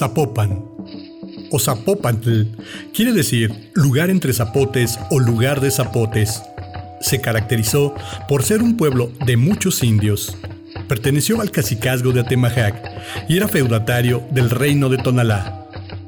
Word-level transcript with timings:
Zapopan 0.00 0.64
o 1.50 1.58
Zapopantl 1.58 2.44
quiere 2.94 3.12
decir 3.12 3.70
lugar 3.74 4.08
entre 4.08 4.32
zapotes 4.32 4.98
o 5.10 5.18
lugar 5.18 5.60
de 5.60 5.70
zapotes. 5.70 6.42
Se 7.02 7.20
caracterizó 7.20 7.94
por 8.26 8.42
ser 8.42 8.62
un 8.62 8.78
pueblo 8.78 9.12
de 9.26 9.36
muchos 9.36 9.82
indios. 9.82 10.38
Perteneció 10.88 11.42
al 11.42 11.50
cacicazgo 11.50 12.12
de 12.12 12.20
Atemajac 12.20 12.82
y 13.28 13.36
era 13.36 13.46
feudatario 13.46 14.22
del 14.30 14.48
reino 14.48 14.88
de 14.88 14.96
Tonalá. 14.96 15.66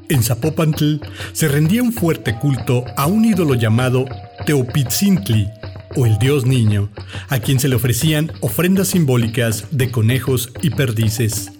En 0.09 0.23
Zapopantl 0.23 0.95
se 1.33 1.47
rendía 1.47 1.83
un 1.83 1.93
fuerte 1.93 2.35
culto 2.39 2.85
a 2.97 3.05
un 3.05 3.25
ídolo 3.25 3.53
llamado 3.53 4.05
Teopitzintli, 4.47 5.51
o 5.95 6.07
el 6.07 6.17
dios 6.17 6.47
niño, 6.47 6.89
a 7.29 7.37
quien 7.37 7.59
se 7.59 7.67
le 7.67 7.75
ofrecían 7.75 8.31
ofrendas 8.39 8.87
simbólicas 8.87 9.65
de 9.69 9.91
conejos 9.91 10.51
y 10.63 10.71
perdices. 10.71 11.51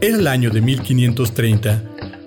Era 0.00 0.18
el 0.18 0.26
año 0.26 0.50
de 0.50 0.60
1530, 0.60 1.82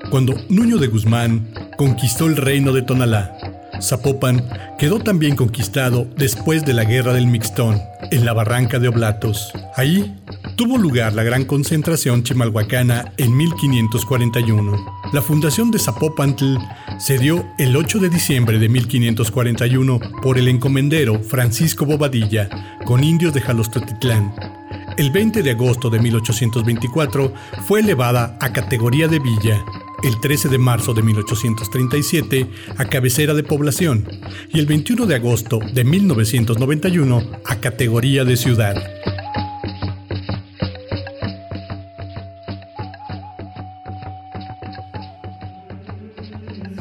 cuando 0.10 0.34
Nuño 0.50 0.80
de 0.80 0.88
Guzmán 0.88 1.48
conquistó 1.78 2.26
el 2.26 2.36
reino 2.36 2.74
de 2.74 2.82
Tonalá. 2.82 3.38
Zapopan 3.80 4.44
quedó 4.80 5.00
también 5.00 5.36
conquistado 5.36 6.08
después 6.18 6.66
de 6.66 6.74
la 6.74 6.84
guerra 6.84 7.14
del 7.14 7.28
Mixtón, 7.28 7.80
en 8.10 8.26
la 8.26 8.34
barranca 8.34 8.80
de 8.80 8.88
Oblatos. 8.88 9.52
Ahí 9.76 10.16
tuvo 10.56 10.80
lugar 10.80 11.14
la 11.14 11.22
gran 11.22 11.46
concentración 11.46 12.24
chimalhuacana 12.24 13.14
en 13.18 13.38
1541. 13.38 14.86
La 15.14 15.22
fundación 15.22 15.70
de 15.70 15.78
Zapopantl 15.78 16.58
se 16.98 17.20
dio 17.20 17.46
el 17.60 17.76
8 17.76 18.00
de 18.00 18.10
diciembre 18.10 18.58
de 18.58 18.68
1541 18.68 20.00
por 20.24 20.40
el 20.40 20.48
encomendero 20.48 21.20
Francisco 21.20 21.86
Bobadilla 21.86 22.50
con 22.84 23.04
indios 23.04 23.34
de 23.34 23.42
Jalostotitlán. 23.42 24.59
El 25.00 25.12
20 25.12 25.44
de 25.44 25.52
agosto 25.52 25.90
de 25.90 25.98
1824 25.98 27.34
fue 27.66 27.80
elevada 27.80 28.38
a 28.42 28.52
categoría 28.52 29.08
de 29.08 29.20
villa 29.20 29.64
el 30.04 30.20
13 30.20 30.50
de 30.50 30.58
marzo 30.58 30.94
de 30.94 31.02
1837 31.02 32.50
a 32.76 32.84
cabecera 32.84 33.34
de 33.34 33.44
población 33.44 34.06
y 34.50 34.60
el 34.60 34.66
21 34.66 35.06
de 35.06 35.16
agosto 35.16 35.60
de 35.74 35.86
1991 35.86 37.24
a 37.46 37.56
categoría 37.62 38.26
de 38.26 38.36
ciudad. 38.36 38.76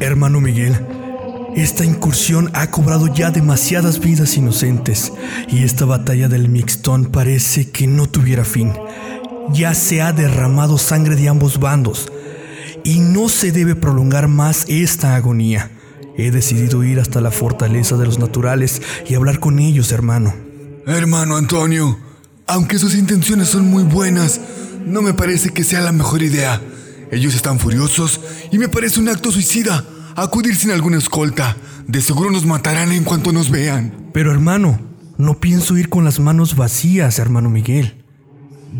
Hermano 0.01 0.41
Miguel, 0.41 0.75
esta 1.57 1.85
incursión 1.85 2.51
ha 2.55 2.71
cobrado 2.71 3.13
ya 3.13 3.31
demasiadas 3.31 4.01
vidas 4.01 4.37
inocentes 4.37 5.13
y 5.49 5.65
esta 5.65 5.85
batalla 5.85 6.29
del 6.29 6.49
Mixtón 6.49 7.07
parece 7.07 7.71
que 7.71 7.87
no 7.87 8.07
tuviera 8.07 8.45
fin. 8.45 8.73
Ya 9.53 9.75
se 9.75 10.03
ha 10.03 10.13
derramado 10.13 10.79
sangre 10.79 11.17
de 11.17 11.29
ambos 11.29 11.59
bandos 11.59 12.13
y 12.85 13.01
no 13.01 13.29
se 13.29 13.51
debe 13.51 13.75
prolongar 13.75 14.29
más 14.29 14.67
esta 14.69 15.17
agonía. 15.17 15.71
He 16.17 16.31
decidido 16.31 16.85
ir 16.85 17.01
hasta 17.01 17.21
la 17.21 17.31
fortaleza 17.31 17.97
de 17.97 18.05
los 18.05 18.19
naturales 18.19 18.83
y 19.09 19.15
hablar 19.15 19.41
con 19.41 19.59
ellos, 19.59 19.93
hermano. 19.93 20.35
Hermano 20.87 21.37
Antonio, 21.37 21.99
aunque 22.47 22.79
sus 22.79 22.95
intenciones 22.95 23.49
son 23.49 23.67
muy 23.69 23.85
buenas, 23.85 24.41
no 24.85 25.03
me 25.03 25.15
parece 25.15 25.51
que 25.51 25.65
sea 25.65 25.81
la 25.81 25.93
mejor 25.93 26.23
idea. 26.23 26.61
Ellos 27.11 27.35
están 27.35 27.59
furiosos 27.59 28.21
y 28.51 28.59
me 28.59 28.69
parece 28.69 29.01
un 29.01 29.09
acto 29.09 29.31
suicida. 29.33 29.85
Acudir 30.17 30.57
sin 30.57 30.71
alguna 30.71 30.99
escolta. 30.99 31.57
De 31.87 32.03
seguro 32.03 32.31
nos 32.31 32.45
matarán 32.45 32.93
en 32.93 33.05
cuanto 33.05 33.33
nos 33.33 33.51
vean. 33.51 34.11
Pero 34.13 34.33
hermano, 34.33 34.79
no 35.17 35.39
pienso 35.41 35.77
ir 35.77 35.89
con 35.89 36.05
las 36.05 36.21
manos 36.21 36.57
vacías, 36.57 37.19
hermano 37.19 37.51
Miguel. 37.51 38.05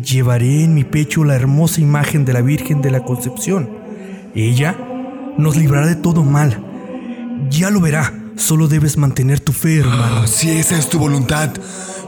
Llevaré 0.03 0.63
en 0.63 0.73
mi 0.73 0.83
pecho 0.83 1.23
la 1.23 1.35
hermosa 1.35 1.81
imagen 1.81 2.25
de 2.25 2.33
la 2.33 2.41
Virgen 2.41 2.81
de 2.81 2.91
la 2.91 3.03
Concepción. 3.03 3.69
Ella 4.35 4.77
nos 5.37 5.57
librará 5.57 5.87
de 5.87 5.95
todo 5.95 6.23
mal. 6.23 6.63
Ya 7.49 7.69
lo 7.69 7.81
verá. 7.81 8.13
Solo 8.35 8.67
debes 8.67 8.97
mantener 8.97 9.39
tu 9.39 9.51
fe, 9.51 9.79
hermano. 9.79 10.21
Ah, 10.23 10.27
si 10.27 10.49
esa 10.49 10.77
es 10.77 10.89
tu 10.89 10.97
voluntad, 10.97 11.51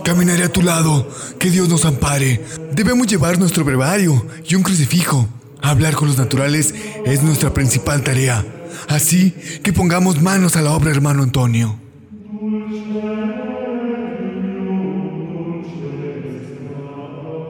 caminaré 0.06 0.44
a 0.44 0.52
tu 0.52 0.62
lado. 0.62 1.10
Que 1.40 1.50
Dios 1.50 1.68
nos 1.68 1.84
ampare. 1.84 2.46
Debemos 2.74 3.08
llevar 3.08 3.38
nuestro 3.38 3.66
brevario 3.66 4.26
y 4.48 4.56
un 4.56 4.64
crucifijo. 4.64 5.28
Hablar 5.62 5.96
con 5.96 6.08
los 6.08 6.18
naturales 6.18 6.74
es 7.06 7.22
nuestra 7.22 7.54
principal 7.54 8.02
tarea. 8.04 8.46
Así 8.88 9.34
que 9.64 9.74
pongamos 9.74 10.22
manos 10.22 10.56
a 10.56 10.62
la 10.62 10.72
obra, 10.72 10.92
hermano 10.92 11.24
Antonio. 11.24 11.80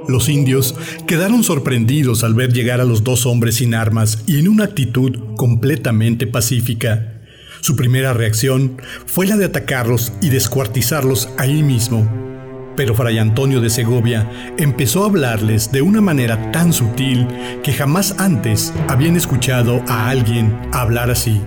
Los 0.08 0.28
indios 0.30 0.76
quedaron 1.08 1.44
sorprendidos 1.44 2.24
al 2.24 2.34
ver 2.34 2.52
llegar 2.52 2.82
a 2.82 2.86
los 2.86 3.04
dos 3.04 3.26
hombres 3.26 3.56
sin 3.56 3.74
armas 3.74 4.24
y 4.28 4.40
en 4.40 4.50
una 4.50 4.66
actitud 4.66 5.36
completamente 5.38 6.28
pacífica. 6.28 7.22
Su 7.62 7.76
primera 7.76 8.12
reacción 8.12 8.82
fue 9.06 9.28
la 9.28 9.38
de 9.38 9.46
atacarlos 9.46 10.12
y 10.22 10.30
descuartizarlos 10.30 11.30
ahí 11.38 11.64
mismo. 11.64 12.31
Pero 12.76 12.96
Fray 12.96 13.20
Antonio 13.20 13.62
de 13.62 13.70
Segovia 13.70 14.30
empezó 14.58 15.04
a 15.04 15.08
hablarles 15.08 15.72
de 15.72 15.82
una 15.82 16.02
manera 16.02 16.52
tan 16.52 16.74
sutil 16.74 17.28
que 17.64 17.74
jamás 17.74 18.16
antes 18.18 18.74
habían 18.88 19.16
escuchado 19.16 19.82
a 19.88 20.10
alguien 20.10 20.58
hablar 20.72 21.12
así. 21.12 21.42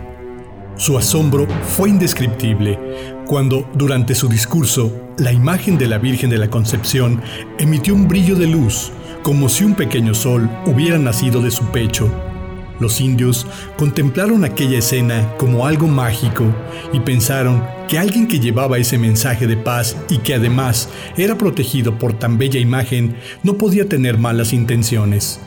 Su 0.76 0.98
asombro 0.98 1.46
fue 1.76 1.88
indescriptible 1.88 2.78
cuando, 3.26 3.68
durante 3.74 4.14
su 4.14 4.28
discurso, 4.28 4.92
la 5.18 5.32
imagen 5.32 5.78
de 5.78 5.86
la 5.86 5.98
Virgen 5.98 6.30
de 6.30 6.38
la 6.38 6.50
Concepción 6.50 7.22
emitió 7.58 7.94
un 7.94 8.08
brillo 8.08 8.34
de 8.34 8.48
luz, 8.48 8.92
como 9.22 9.48
si 9.48 9.64
un 9.64 9.74
pequeño 9.74 10.14
sol 10.14 10.50
hubiera 10.66 10.98
nacido 10.98 11.40
de 11.40 11.50
su 11.50 11.64
pecho. 11.66 12.12
Los 12.80 13.00
indios 13.00 13.46
contemplaron 13.76 14.44
aquella 14.44 14.78
escena 14.78 15.32
como 15.38 15.66
algo 15.66 15.86
mágico 15.86 16.44
y 16.92 17.00
pensaron 17.00 17.62
que 17.88 17.98
alguien 17.98 18.26
que 18.26 18.40
llevaba 18.40 18.78
ese 18.78 18.98
mensaje 18.98 19.46
de 19.46 19.56
paz 19.56 19.96
y 20.10 20.18
que 20.18 20.34
además 20.34 20.88
era 21.16 21.38
protegido 21.38 21.98
por 21.98 22.14
tan 22.14 22.36
bella 22.36 22.58
imagen 22.58 23.16
no 23.42 23.56
podía 23.58 23.88
tener 23.88 24.18
malas 24.18 24.52
intenciones. 24.52 25.40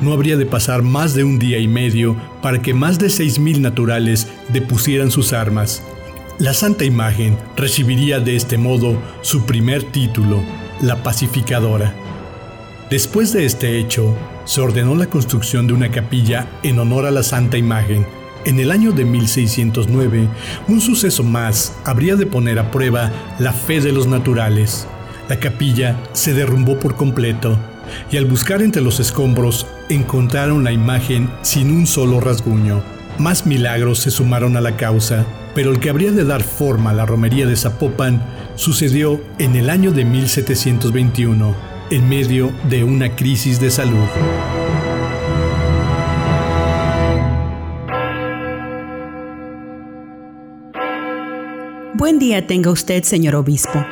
No 0.00 0.12
habría 0.12 0.36
de 0.36 0.46
pasar 0.46 0.82
más 0.82 1.14
de 1.14 1.24
un 1.24 1.38
día 1.38 1.58
y 1.58 1.66
medio 1.66 2.16
para 2.42 2.60
que 2.60 2.74
más 2.74 2.98
de 2.98 3.06
6.000 3.06 3.60
naturales 3.60 4.28
depusieran 4.50 5.10
sus 5.10 5.32
armas. 5.32 5.82
La 6.38 6.52
Santa 6.52 6.84
Imagen 6.84 7.38
recibiría 7.56 8.20
de 8.20 8.36
este 8.36 8.58
modo 8.58 9.00
su 9.22 9.46
primer 9.46 9.82
título, 9.84 10.42
la 10.82 11.02
pacificadora. 11.02 11.94
Después 12.90 13.32
de 13.32 13.46
este 13.46 13.78
hecho, 13.78 14.14
se 14.46 14.60
ordenó 14.60 14.94
la 14.94 15.06
construcción 15.06 15.66
de 15.66 15.74
una 15.74 15.90
capilla 15.90 16.48
en 16.62 16.78
honor 16.78 17.04
a 17.04 17.10
la 17.10 17.22
Santa 17.22 17.58
Imagen. 17.58 18.06
En 18.44 18.60
el 18.60 18.70
año 18.70 18.92
de 18.92 19.04
1609, 19.04 20.28
un 20.68 20.80
suceso 20.80 21.24
más 21.24 21.76
habría 21.84 22.14
de 22.14 22.26
poner 22.26 22.60
a 22.60 22.70
prueba 22.70 23.10
la 23.40 23.52
fe 23.52 23.80
de 23.80 23.92
los 23.92 24.06
naturales. 24.06 24.86
La 25.28 25.40
capilla 25.40 26.00
se 26.12 26.32
derrumbó 26.32 26.78
por 26.78 26.94
completo 26.94 27.58
y 28.10 28.16
al 28.16 28.24
buscar 28.24 28.62
entre 28.62 28.82
los 28.82 29.00
escombros 29.00 29.66
encontraron 29.88 30.62
la 30.62 30.70
imagen 30.70 31.28
sin 31.42 31.72
un 31.72 31.86
solo 31.88 32.20
rasguño. 32.20 32.82
Más 33.18 33.46
milagros 33.46 33.98
se 33.98 34.12
sumaron 34.12 34.56
a 34.56 34.60
la 34.60 34.76
causa, 34.76 35.26
pero 35.54 35.72
el 35.72 35.80
que 35.80 35.90
habría 35.90 36.12
de 36.12 36.24
dar 36.24 36.44
forma 36.44 36.90
a 36.90 36.94
la 36.94 37.06
romería 37.06 37.46
de 37.46 37.56
Zapopan 37.56 38.22
sucedió 38.54 39.20
en 39.38 39.56
el 39.56 39.70
año 39.70 39.90
de 39.90 40.04
1721 40.04 41.75
en 41.90 42.08
medio 42.08 42.52
de 42.68 42.82
una 42.84 43.14
crisis 43.14 43.60
de 43.60 43.70
salud. 43.70 44.08
Buen 51.94 52.18
día 52.18 52.46
tenga 52.46 52.70
usted, 52.70 53.04
señor 53.04 53.36
obispo. 53.36 53.84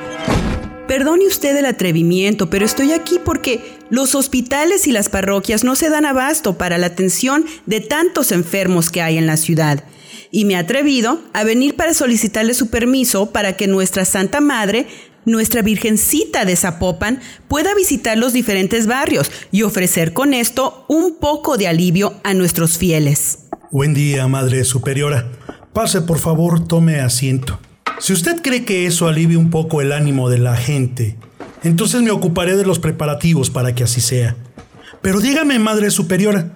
Perdone 0.88 1.26
usted 1.26 1.56
el 1.56 1.66
atrevimiento, 1.66 2.50
pero 2.50 2.66
estoy 2.66 2.92
aquí 2.92 3.18
porque 3.24 3.78
los 3.90 4.14
hospitales 4.14 4.86
y 4.86 4.92
las 4.92 5.08
parroquias 5.08 5.64
no 5.64 5.74
se 5.74 5.88
dan 5.88 6.04
abasto 6.04 6.58
para 6.58 6.78
la 6.78 6.86
atención 6.86 7.46
de 7.66 7.80
tantos 7.80 8.32
enfermos 8.32 8.90
que 8.90 9.02
hay 9.02 9.16
en 9.16 9.26
la 9.26 9.36
ciudad. 9.36 9.84
Y 10.30 10.44
me 10.44 10.54
he 10.54 10.56
atrevido 10.56 11.20
a 11.32 11.44
venir 11.44 11.76
para 11.76 11.94
solicitarle 11.94 12.54
su 12.54 12.68
permiso 12.68 13.30
para 13.30 13.56
que 13.56 13.66
nuestra 13.66 14.04
Santa 14.04 14.40
Madre 14.40 14.86
nuestra 15.24 15.62
Virgencita 15.62 16.44
de 16.44 16.56
Zapopan 16.56 17.20
pueda 17.48 17.74
visitar 17.74 18.16
los 18.18 18.32
diferentes 18.32 18.86
barrios 18.86 19.30
y 19.50 19.62
ofrecer 19.62 20.12
con 20.12 20.34
esto 20.34 20.84
un 20.88 21.18
poco 21.18 21.56
de 21.56 21.68
alivio 21.68 22.14
a 22.24 22.34
nuestros 22.34 22.78
fieles. 22.78 23.38
Buen 23.70 23.94
día, 23.94 24.28
Madre 24.28 24.64
Superiora. 24.64 25.30
Pase, 25.72 26.02
por 26.02 26.18
favor, 26.18 26.66
tome 26.66 27.00
asiento. 27.00 27.58
Si 27.98 28.12
usted 28.12 28.42
cree 28.42 28.64
que 28.64 28.86
eso 28.86 29.08
alivie 29.08 29.36
un 29.36 29.50
poco 29.50 29.80
el 29.80 29.92
ánimo 29.92 30.28
de 30.28 30.38
la 30.38 30.56
gente, 30.56 31.16
entonces 31.62 32.02
me 32.02 32.10
ocuparé 32.10 32.56
de 32.56 32.66
los 32.66 32.78
preparativos 32.78 33.50
para 33.50 33.74
que 33.74 33.84
así 33.84 34.00
sea. 34.00 34.36
Pero 35.00 35.20
dígame, 35.20 35.58
Madre 35.58 35.90
Superiora, 35.90 36.52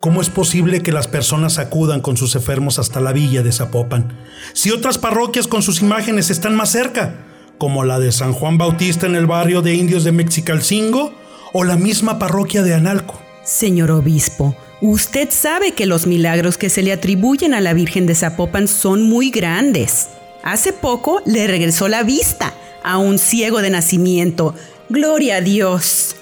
¿cómo 0.00 0.20
es 0.20 0.30
posible 0.30 0.82
que 0.82 0.92
las 0.92 1.08
personas 1.08 1.58
acudan 1.58 2.00
con 2.00 2.16
sus 2.16 2.34
enfermos 2.34 2.78
hasta 2.78 3.00
la 3.00 3.12
villa 3.12 3.42
de 3.42 3.52
Zapopan, 3.52 4.18
si 4.52 4.70
otras 4.70 4.98
parroquias 4.98 5.46
con 5.46 5.62
sus 5.62 5.80
imágenes 5.80 6.30
están 6.30 6.54
más 6.54 6.70
cerca? 6.70 7.27
Como 7.58 7.84
la 7.84 7.98
de 7.98 8.12
San 8.12 8.32
Juan 8.32 8.56
Bautista 8.56 9.06
en 9.06 9.16
el 9.16 9.26
barrio 9.26 9.62
de 9.62 9.74
indios 9.74 10.04
de 10.04 10.12
Mexicalcingo 10.12 11.12
o 11.52 11.64
la 11.64 11.76
misma 11.76 12.18
parroquia 12.18 12.62
de 12.62 12.74
Analco. 12.74 13.20
Señor 13.44 13.90
obispo, 13.90 14.54
Usted 14.80 15.30
sabe 15.32 15.72
que 15.72 15.86
los 15.86 16.06
milagros 16.06 16.56
que 16.56 16.70
se 16.70 16.82
le 16.82 16.92
atribuyen 16.92 17.52
a 17.52 17.60
la 17.60 17.74
Virgen 17.74 18.06
de 18.06 18.14
Zapopan 18.14 18.68
son 18.68 19.02
muy 19.02 19.30
grandes. 19.30 20.08
Hace 20.44 20.72
poco 20.72 21.20
le 21.26 21.48
regresó 21.48 21.88
la 21.88 22.04
vista 22.04 22.54
a 22.84 22.96
un 22.98 23.18
ciego 23.18 23.60
de 23.60 23.70
nacimiento. 23.70 24.54
Gloria 24.88 25.36
a 25.36 25.40
Dios. 25.40 26.14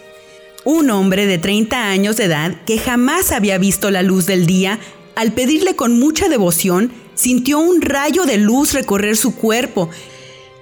Un 0.64 0.88
hombre 0.88 1.26
de 1.26 1.36
30 1.36 1.90
años 1.90 2.16
de 2.16 2.24
edad 2.24 2.54
que 2.64 2.78
jamás 2.78 3.30
había 3.30 3.58
visto 3.58 3.90
la 3.90 4.02
luz 4.02 4.24
del 4.24 4.46
día, 4.46 4.78
al 5.16 5.32
pedirle 5.32 5.76
con 5.76 5.98
mucha 5.98 6.30
devoción, 6.30 6.90
sintió 7.14 7.58
un 7.58 7.82
rayo 7.82 8.24
de 8.24 8.38
luz 8.38 8.72
recorrer 8.72 9.18
su 9.18 9.36
cuerpo 9.36 9.90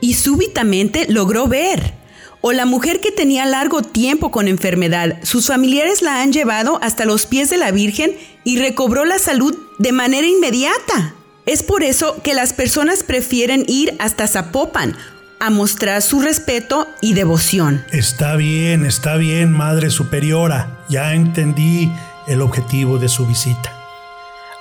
y 0.05 0.13
súbitamente 0.13 1.07
logró 1.09 1.49
ver. 1.49 1.95
O 2.43 2.53
la 2.53 2.67
mujer 2.67 3.01
que 3.01 3.11
tenía 3.11 3.47
largo 3.47 3.81
tiempo 3.81 4.31
con 4.31 4.49
enfermedad, 4.49 5.17
sus 5.23 5.47
familiares 5.47 6.03
la 6.03 6.21
han 6.21 6.31
llevado 6.31 6.79
hasta 6.83 7.07
los 7.07 7.25
pies 7.25 7.49
de 7.49 7.57
la 7.57 7.71
Virgen 7.71 8.13
y 8.45 8.59
recobró 8.59 9.07
la 9.07 9.19
salud 9.19 9.57
de 9.79 9.93
manera 9.93 10.27
inmediata. 10.27 11.15
Es 11.47 11.63
por 11.63 11.83
eso 11.83 12.21
que 12.23 12.35
las 12.35 12.53
personas 12.53 13.03
prefieren 13.03 13.65
ir 13.67 13.97
hasta 13.99 14.29
Zapopan 14.29 14.95
a 15.41 15.49
mostrar 15.49 16.03
su 16.03 16.21
respeto 16.21 16.87
y 17.01 17.15
devoción. 17.15 17.83
Está 17.91 18.37
bien, 18.37 18.85
está 18.85 19.17
bien, 19.17 19.53
Madre 19.53 19.89
Superiora. 19.89 20.85
Ya 20.91 21.15
entendí 21.15 21.91
el 22.27 22.43
objetivo 22.43 22.99
de 22.99 23.09
su 23.09 23.27
visita. 23.27 23.73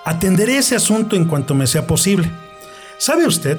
Atenderé 0.06 0.60
ese 0.60 0.78
asunto 0.78 1.18
en 1.18 1.26
cuanto 1.26 1.54
me 1.54 1.68
sea 1.68 1.86
posible. 1.86 2.32
¿Sabe 2.98 3.28
usted? 3.28 3.58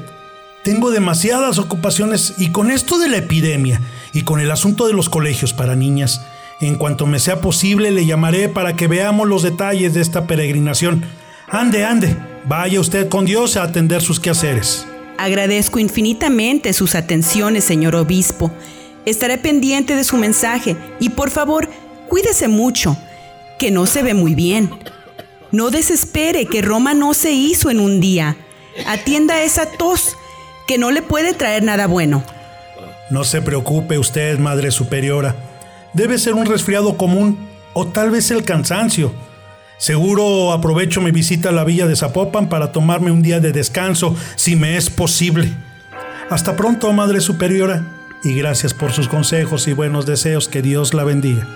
Tengo 0.64 0.90
demasiadas 0.90 1.58
ocupaciones 1.58 2.37
y 2.38 2.49
con 2.49 2.70
esto 2.70 2.99
de 2.99 3.08
la 3.08 3.19
epidemia 3.19 3.82
y 4.14 4.22
con 4.22 4.40
el 4.40 4.50
asunto 4.50 4.87
de 4.87 4.94
los 4.94 5.11
colegios 5.11 5.52
para 5.52 5.76
niñas, 5.76 6.22
en 6.58 6.76
cuanto 6.76 7.05
me 7.05 7.19
sea 7.19 7.43
posible 7.43 7.90
le 7.90 8.06
llamaré 8.06 8.49
para 8.49 8.75
que 8.75 8.88
veamos 8.88 9.28
los 9.28 9.43
detalles 9.43 9.93
de 9.93 10.00
esta 10.00 10.26
peregrinación. 10.26 11.05
Ande, 11.49 11.84
ande, 11.84 12.16
vaya 12.46 12.81
usted 12.81 13.11
con 13.11 13.26
Dios 13.26 13.58
a 13.58 13.64
atender 13.64 14.00
sus 14.00 14.19
quehaceres. 14.19 14.87
Agradezco 15.19 15.78
infinitamente 15.81 16.72
sus 16.72 16.94
atenciones, 16.94 17.64
señor 17.64 17.94
obispo. 17.94 18.50
Estaré 19.05 19.37
pendiente 19.37 19.94
de 19.94 20.05
su 20.05 20.16
mensaje 20.16 20.78
y 20.99 21.11
por 21.11 21.28
favor, 21.28 21.69
cuídese 22.08 22.49
mucho, 22.49 22.96
que 23.58 23.70
no 23.70 23.84
se 23.84 24.02
ve 24.02 24.14
muy 24.14 24.34
bien. 24.34 24.70
No 25.52 25.69
desespere, 25.69 26.46
que 26.46 26.62
Roma 26.62 26.94
no 26.94 27.12
se 27.12 27.32
hizo 27.32 27.69
en 27.70 27.81
un 27.81 28.00
día. 28.00 28.38
Atienda 28.87 29.43
esa 29.43 29.66
tos, 29.66 30.16
que 30.66 30.78
no 30.78 30.90
le 30.90 31.02
puede 31.02 31.34
traer 31.34 31.62
nada 31.62 31.87
bueno. 31.87 32.22
No 33.11 33.25
se 33.25 33.43
preocupe 33.43 33.99
usted, 33.99 34.38
Madre 34.38 34.70
Superiora. 34.70 35.34
Debe 35.93 36.19
ser 36.19 36.34
un 36.34 36.46
resfriado 36.46 36.96
común 36.96 37.49
o 37.72 37.87
tal 37.87 38.11
vez 38.11 38.31
el 38.31 38.44
cansancio. 38.44 39.12
Seguro 39.76 40.52
aprovecho 40.52 41.00
mi 41.00 41.11
visita 41.11 41.50
a 41.50 41.52
la 41.52 41.64
villa 41.64 41.87
de 41.87 41.96
Zapopan 41.96 42.49
para 42.49 42.72
tomarme 42.72 43.11
un 43.11 43.22
día 43.22 43.40
de 43.40 43.52
descanso, 43.52 44.16
si 44.37 44.56
me 44.56 44.76
es 44.76 44.88
posible. 44.88 45.52
Hasta 46.31 46.56
pronto, 46.56 46.93
Madre 46.93 47.20
Superiora, 47.20 47.84
y 48.22 48.34
gracias 48.34 48.72
por 48.72 48.93
sus 48.93 49.08
consejos 49.08 49.69
y 49.69 49.72
buenos 49.72 50.06
deseos. 50.06 50.49
Que 50.49 50.62
Dios 50.62 50.94
la 50.94 51.05
bendiga. 51.05 51.46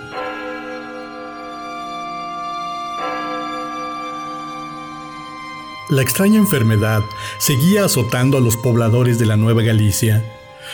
La 5.89 6.03
extraña 6.03 6.37
enfermedad 6.37 7.01
seguía 7.39 7.85
azotando 7.85 8.37
a 8.37 8.41
los 8.41 8.57
pobladores 8.57 9.17
de 9.17 9.25
la 9.25 9.37
Nueva 9.37 9.63
Galicia. 9.63 10.23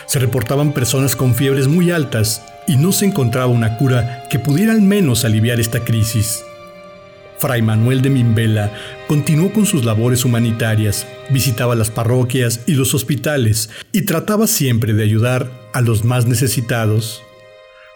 Se 0.07 0.19
reportaban 0.19 0.73
personas 0.73 1.15
con 1.15 1.35
fiebres 1.35 1.69
muy 1.69 1.89
altas 1.89 2.41
y 2.67 2.75
no 2.75 2.91
se 2.91 3.05
encontraba 3.05 3.47
una 3.47 3.77
cura 3.77 4.25
que 4.29 4.39
pudiera 4.39 4.73
al 4.73 4.81
menos 4.81 5.23
aliviar 5.23 5.61
esta 5.61 5.85
crisis. 5.85 6.43
Fray 7.37 7.61
Manuel 7.61 8.01
de 8.01 8.09
Mimbela 8.09 8.73
continuó 9.07 9.53
con 9.53 9.65
sus 9.65 9.85
labores 9.85 10.25
humanitarias, 10.25 11.07
visitaba 11.29 11.75
las 11.75 11.91
parroquias 11.91 12.59
y 12.65 12.73
los 12.73 12.93
hospitales 12.93 13.69
y 13.93 14.01
trataba 14.01 14.47
siempre 14.47 14.93
de 14.93 15.03
ayudar 15.03 15.49
a 15.71 15.79
los 15.79 16.03
más 16.03 16.25
necesitados. 16.25 17.23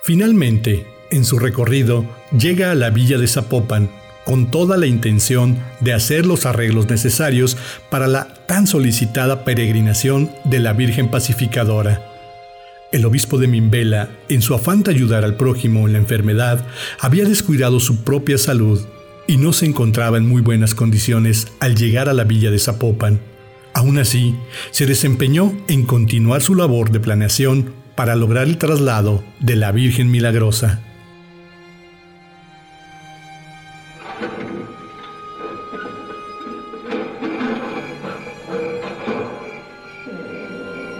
Finalmente, 0.04 0.88
en 1.12 1.25
su 1.25 1.38
recorrido, 1.38 2.06
llega 2.31 2.72
a 2.72 2.75
la 2.75 2.92
villa 2.92 3.18
de 3.18 3.27
Zapopan 3.27 3.89
con 4.25 4.51
toda 4.51 4.77
la 4.77 4.88
intención 4.88 5.57
de 5.80 5.94
hacer 5.94 6.25
los 6.25 6.45
arreglos 6.45 6.89
necesarios 6.89 7.57
para 7.89 8.07
la 8.07 8.27
tan 8.48 8.68
solicitada 8.68 9.44
peregrinación 9.44 10.31
de 10.44 10.60
la 10.60 10.74
Virgen 10.74 11.10
Pacificadora. 11.10 12.06
El 12.92 13.06
obispo 13.06 13.38
de 13.38 13.48
Mimbela, 13.48 14.10
en 14.30 14.42
su 14.42 14.56
afán 14.56 14.81
de 14.81 14.92
ayudar 14.92 15.24
al 15.24 15.36
prójimo 15.36 15.86
en 15.86 15.94
la 15.94 16.00
enfermedad, 16.00 16.66
había 17.00 17.24
descuidado 17.25 17.80
su 17.80 18.04
propia 18.04 18.38
salud 18.38 18.81
y 19.27 19.38
no 19.38 19.54
se 19.54 19.68
encontraba 19.68 20.18
en 20.18 20.27
muy 20.27 20.42
buenas 20.42 20.74
condiciones 20.74 21.48
al 21.60 21.75
llegar 21.75 22.10
a 22.10 22.13
la 22.13 22.24
villa 22.24 22.50
de 22.50 22.57
Zapopan. 22.57 23.19
Aún 23.74 24.00
así, 24.00 24.36
se 24.72 24.88
desempeñó 24.88 25.56
en 25.68 25.86
continuar 25.86 26.42
su 26.42 26.56
labor 26.56 26.89
de 26.89 27.00
planeación 27.00 27.74
para 27.95 28.15
lograr 28.15 28.48
el 28.48 28.57
traslado 28.57 29.24
de 29.39 29.56
la 29.56 29.72
Virgen 29.72 30.10
Milagrosa. 30.10 30.81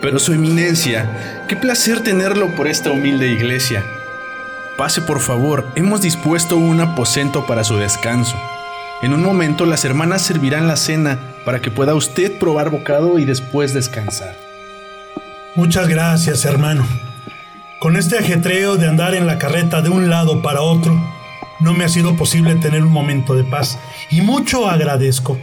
Pero 0.02 0.18
su 0.20 0.34
eminencia, 0.34 1.46
qué 1.48 1.56
placer 1.56 2.02
tenerlo 2.02 2.56
por 2.56 2.68
esta 2.68 2.92
humilde 2.92 3.28
iglesia. 3.28 3.84
Pase 4.78 5.02
por 5.02 5.20
favor, 5.20 5.68
hemos 5.76 6.02
dispuesto 6.02 6.56
un 6.56 6.80
aposento 6.80 7.46
para 7.46 7.66
su 7.66 7.76
descanso. 7.76 8.38
En 9.02 9.14
un 9.14 9.22
momento 9.22 9.66
las 9.66 9.84
hermanas 9.84 10.22
servirán 10.22 10.68
la 10.68 10.78
cena 10.78 11.20
para 11.46 11.62
que 11.62 11.70
pueda 11.70 11.96
usted 11.96 12.40
probar 12.40 12.70
bocado 12.70 13.20
y 13.20 13.26
después 13.26 13.74
descansar. 13.74 14.36
Muchas 15.56 15.90
gracias, 15.90 16.46
hermano. 16.46 16.88
Con 17.80 17.98
este 17.98 18.18
ajetreo 18.18 18.78
de 18.78 18.88
andar 18.88 19.16
en 19.16 19.28
la 19.28 19.38
carreta 19.38 19.82
de 19.82 19.90
un 19.90 20.10
lado 20.10 20.42
para 20.42 20.62
otro, 20.62 20.98
no 21.60 21.74
me 21.74 21.84
ha 21.84 21.90
sido 21.90 22.16
posible 22.16 22.56
tener 22.56 22.84
un 22.84 22.92
momento 22.92 23.36
de 23.36 23.44
paz 23.44 23.78
y 24.12 24.22
mucho 24.22 24.70
agradezco 24.70 25.38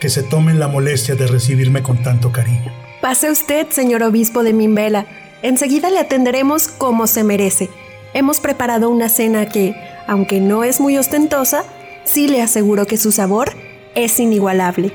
que 0.00 0.08
se 0.08 0.24
tomen 0.24 0.58
la 0.58 0.66
molestia 0.66 1.14
de 1.14 1.28
recibirme 1.28 1.82
con 1.82 2.02
tanto 2.02 2.32
cariño. 2.32 2.79
Pase 3.00 3.30
usted, 3.30 3.66
señor 3.70 4.02
obispo 4.02 4.42
de 4.42 4.52
Mimbela. 4.52 5.06
Enseguida 5.42 5.88
le 5.88 5.98
atenderemos 5.98 6.68
como 6.68 7.06
se 7.06 7.24
merece. 7.24 7.70
Hemos 8.12 8.40
preparado 8.40 8.90
una 8.90 9.08
cena 9.08 9.46
que, 9.46 9.74
aunque 10.06 10.38
no 10.38 10.64
es 10.64 10.80
muy 10.80 10.98
ostentosa, 10.98 11.64
sí 12.04 12.28
le 12.28 12.42
aseguro 12.42 12.86
que 12.86 12.98
su 12.98 13.10
sabor 13.10 13.52
es 13.94 14.20
inigualable. 14.20 14.92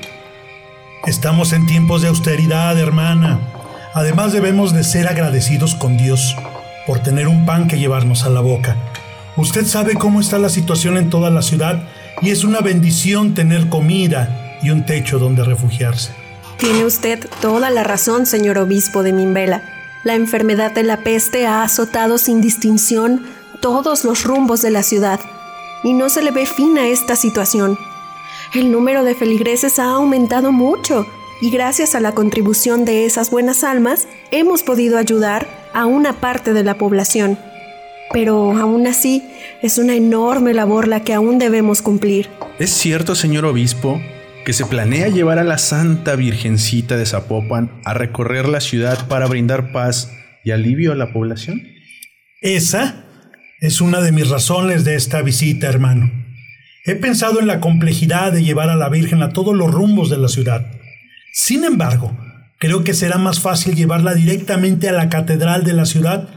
Estamos 1.04 1.52
en 1.52 1.66
tiempos 1.66 2.02
de 2.02 2.08
austeridad, 2.08 2.78
hermana. 2.78 3.40
Además 3.92 4.32
debemos 4.32 4.72
de 4.72 4.84
ser 4.84 5.08
agradecidos 5.08 5.74
con 5.74 5.96
Dios 5.96 6.36
por 6.86 7.00
tener 7.00 7.26
un 7.26 7.44
pan 7.44 7.66
que 7.66 7.78
llevarnos 7.78 8.24
a 8.24 8.30
la 8.30 8.40
boca. 8.40 8.76
Usted 9.36 9.66
sabe 9.66 9.94
cómo 9.94 10.20
está 10.20 10.38
la 10.38 10.48
situación 10.48 10.96
en 10.96 11.10
toda 11.10 11.30
la 11.30 11.42
ciudad 11.42 11.82
y 12.22 12.30
es 12.30 12.44
una 12.44 12.60
bendición 12.60 13.34
tener 13.34 13.68
comida 13.68 14.58
y 14.62 14.70
un 14.70 14.86
techo 14.86 15.18
donde 15.18 15.42
refugiarse. 15.42 16.25
Tiene 16.58 16.84
usted 16.84 17.28
toda 17.40 17.70
la 17.70 17.84
razón, 17.84 18.26
señor 18.26 18.58
obispo 18.58 19.02
de 19.02 19.12
Mimbela. 19.12 19.62
La 20.04 20.14
enfermedad 20.14 20.72
de 20.72 20.84
la 20.84 20.98
peste 20.98 21.46
ha 21.46 21.62
azotado 21.62 22.16
sin 22.16 22.40
distinción 22.40 23.26
todos 23.60 24.04
los 24.04 24.24
rumbos 24.24 24.62
de 24.62 24.70
la 24.70 24.82
ciudad 24.82 25.20
y 25.82 25.92
no 25.92 26.08
se 26.08 26.22
le 26.22 26.30
ve 26.30 26.46
fin 26.46 26.78
a 26.78 26.88
esta 26.88 27.16
situación. 27.16 27.78
El 28.54 28.70
número 28.70 29.04
de 29.04 29.14
feligreses 29.14 29.78
ha 29.78 29.90
aumentado 29.90 30.52
mucho 30.52 31.06
y 31.40 31.50
gracias 31.50 31.94
a 31.94 32.00
la 32.00 32.12
contribución 32.12 32.84
de 32.84 33.04
esas 33.04 33.30
buenas 33.30 33.62
almas 33.62 34.06
hemos 34.30 34.62
podido 34.62 34.96
ayudar 34.96 35.46
a 35.74 35.84
una 35.84 36.14
parte 36.14 36.52
de 36.54 36.64
la 36.64 36.78
población. 36.78 37.38
Pero 38.12 38.52
aún 38.52 38.86
así 38.86 39.22
es 39.60 39.78
una 39.78 39.94
enorme 39.94 40.54
labor 40.54 40.88
la 40.88 41.00
que 41.00 41.12
aún 41.12 41.38
debemos 41.38 41.82
cumplir. 41.82 42.30
¿Es 42.58 42.70
cierto, 42.70 43.14
señor 43.14 43.44
obispo, 43.44 44.00
que 44.46 44.52
se 44.52 44.64
planea 44.64 45.08
llevar 45.08 45.40
a 45.40 45.44
la 45.44 45.58
Santa 45.58 46.14
Virgencita 46.14 46.96
de 46.96 47.04
Zapopan 47.04 47.80
a 47.84 47.94
recorrer 47.94 48.48
la 48.48 48.60
ciudad 48.60 49.08
para 49.08 49.26
brindar 49.26 49.72
paz 49.72 50.12
y 50.44 50.52
alivio 50.52 50.92
a 50.92 50.94
la 50.94 51.12
población? 51.12 51.60
Esa 52.42 53.06
es 53.60 53.80
una 53.80 54.00
de 54.00 54.12
mis 54.12 54.28
razones 54.28 54.84
de 54.84 54.94
esta 54.94 55.20
visita, 55.22 55.66
hermano. 55.66 56.12
He 56.84 56.94
pensado 56.94 57.40
en 57.40 57.48
la 57.48 57.58
complejidad 57.58 58.30
de 58.30 58.44
llevar 58.44 58.70
a 58.70 58.76
la 58.76 58.88
Virgen 58.88 59.20
a 59.20 59.30
todos 59.30 59.52
los 59.56 59.72
rumbos 59.72 60.10
de 60.10 60.18
la 60.18 60.28
ciudad. 60.28 60.64
Sin 61.32 61.64
embargo, 61.64 62.16
creo 62.60 62.84
que 62.84 62.94
será 62.94 63.18
más 63.18 63.40
fácil 63.40 63.74
llevarla 63.74 64.14
directamente 64.14 64.88
a 64.88 64.92
la 64.92 65.08
catedral 65.08 65.64
de 65.64 65.72
la 65.72 65.86
ciudad, 65.86 66.28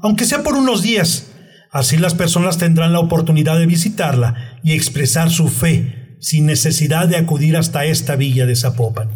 aunque 0.00 0.26
sea 0.26 0.44
por 0.44 0.54
unos 0.54 0.82
días. 0.82 1.32
Así 1.72 1.96
las 1.96 2.14
personas 2.14 2.56
tendrán 2.56 2.92
la 2.92 3.00
oportunidad 3.00 3.58
de 3.58 3.66
visitarla 3.66 4.60
y 4.62 4.74
expresar 4.74 5.30
su 5.30 5.48
fe 5.48 5.97
sin 6.20 6.46
necesidad 6.46 7.08
de 7.08 7.16
acudir 7.16 7.56
hasta 7.56 7.84
esta 7.84 8.16
villa 8.16 8.46
de 8.46 8.56
Zapopan. 8.56 9.08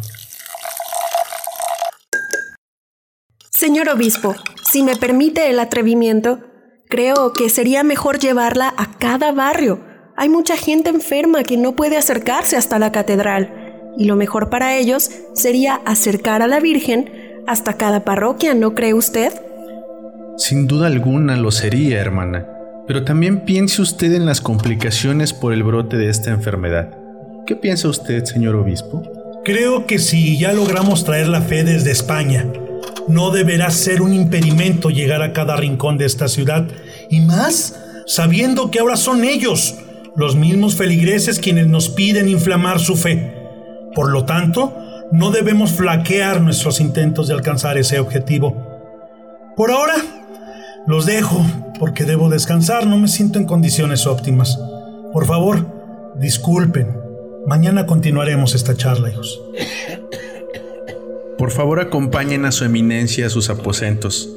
Señor 3.51 3.89
obispo, 3.89 4.35
si 4.69 4.83
me 4.83 4.95
permite 4.95 5.49
el 5.49 5.59
atrevimiento, 5.59 6.39
creo 6.89 7.33
que 7.33 7.49
sería 7.49 7.83
mejor 7.83 8.19
llevarla 8.19 8.73
a 8.77 8.97
cada 8.97 9.31
barrio, 9.31 9.79
Hay 10.15 10.29
mucha 10.29 10.57
gente 10.57 10.91
enferma 10.91 11.43
que 11.43 11.57
no 11.57 11.75
puede 11.75 11.97
acercarse 11.97 12.55
hasta 12.55 12.77
la 12.77 12.91
catedral, 12.91 13.91
y 13.97 14.05
lo 14.05 14.15
mejor 14.15 14.49
para 14.51 14.75
ellos 14.75 15.09
sería 15.33 15.81
acercar 15.85 16.43
a 16.43 16.47
la 16.47 16.59
Virgen 16.59 17.11
hasta 17.47 17.77
cada 17.77 18.03
parroquia, 18.03 18.53
¿no 18.53 18.75
cree 18.75 18.93
usted? 18.93 19.33
Sin 20.37 20.67
duda 20.67 20.87
alguna 20.87 21.35
lo 21.35 21.51
sería, 21.51 21.99
hermana, 21.99 22.47
pero 22.87 23.03
también 23.03 23.41
piense 23.41 23.81
usted 23.81 24.13
en 24.13 24.25
las 24.25 24.41
complicaciones 24.41 25.33
por 25.33 25.53
el 25.53 25.63
brote 25.63 25.97
de 25.97 26.09
esta 26.09 26.31
enfermedad. 26.31 26.97
¿Qué 27.45 27.55
piensa 27.55 27.87
usted, 27.87 28.25
señor 28.25 28.55
obispo? 28.55 29.03
Creo 29.45 29.85
que 29.85 29.99
si 29.99 30.37
ya 30.37 30.53
logramos 30.53 31.03
traer 31.03 31.27
la 31.27 31.41
fe 31.41 31.63
desde 31.63 31.91
España, 31.91 32.47
no 33.07 33.31
deberá 33.31 33.69
ser 33.71 34.01
un 34.01 34.13
impedimento 34.13 34.89
llegar 34.89 35.21
a 35.21 35.33
cada 35.33 35.55
rincón 35.55 35.97
de 35.97 36.05
esta 36.05 36.27
ciudad, 36.27 36.67
y 37.09 37.21
más 37.21 37.79
sabiendo 38.05 38.71
que 38.71 38.79
ahora 38.79 38.95
son 38.95 39.23
ellos, 39.23 39.75
los 40.15 40.35
mismos 40.35 40.75
feligreses 40.75 41.39
quienes 41.39 41.67
nos 41.67 41.89
piden 41.89 42.29
inflamar 42.29 42.79
su 42.79 42.95
fe. 42.95 43.33
Por 43.93 44.09
lo 44.11 44.25
tanto, 44.25 44.73
no 45.11 45.31
debemos 45.31 45.71
flaquear 45.71 46.41
nuestros 46.41 46.79
intentos 46.79 47.27
de 47.27 47.33
alcanzar 47.33 47.77
ese 47.77 47.99
objetivo. 47.99 48.55
Por 49.55 49.71
ahora, 49.71 49.95
los 50.87 51.05
dejo 51.05 51.45
porque 51.83 52.05
debo 52.05 52.29
descansar, 52.29 52.87
no 52.87 52.97
me 52.97 53.09
siento 53.09 53.39
en 53.39 53.45
condiciones 53.45 54.07
óptimas. 54.07 54.57
Por 55.11 55.25
favor, 55.25 55.67
disculpen. 56.17 56.87
Mañana 57.45 57.85
continuaremos 57.85 58.55
esta 58.55 58.73
charla, 58.73 59.09
hijos. 59.09 59.41
Por 61.37 61.51
favor, 61.51 61.81
acompañen 61.81 62.45
a 62.45 62.53
su 62.53 62.63
eminencia 62.63 63.25
a 63.25 63.29
sus 63.29 63.49
aposentos. 63.49 64.33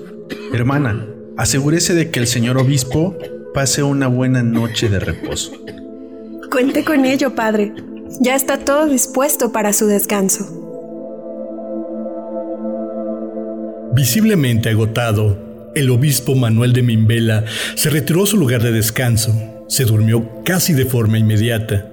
Hermana, 0.52 1.06
asegúrese 1.36 1.94
de 1.94 2.10
que 2.10 2.18
el 2.18 2.26
señor 2.26 2.58
obispo 2.58 3.16
pase 3.54 3.84
una 3.84 4.08
buena 4.08 4.42
noche 4.42 4.88
de 4.88 4.98
reposo. 4.98 5.52
Cuente 6.50 6.84
con 6.84 7.04
ello, 7.04 7.36
padre. 7.36 7.72
Ya 8.20 8.34
está 8.34 8.58
todo 8.58 8.88
dispuesto 8.88 9.52
para 9.52 9.72
su 9.72 9.86
descanso. 9.86 10.48
Visiblemente 13.94 14.68
agotado, 14.70 15.45
el 15.76 15.90
obispo 15.90 16.34
Manuel 16.34 16.72
de 16.72 16.82
Mimbela 16.82 17.44
se 17.74 17.90
retiró 17.90 18.24
a 18.24 18.26
su 18.26 18.38
lugar 18.38 18.62
de 18.62 18.72
descanso. 18.72 19.64
Se 19.68 19.84
durmió 19.84 20.42
casi 20.42 20.72
de 20.72 20.86
forma 20.86 21.18
inmediata. 21.18 21.86